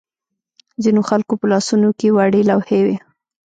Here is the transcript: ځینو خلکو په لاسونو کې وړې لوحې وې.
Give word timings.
ځینو 0.83 1.01
خلکو 1.09 1.33
په 1.39 1.45
لاسونو 1.51 1.89
کې 1.99 2.07
وړې 2.15 2.41
لوحې 2.49 2.79
وې. 2.85 2.97